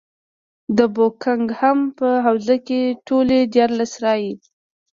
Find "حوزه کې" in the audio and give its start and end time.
2.25-2.81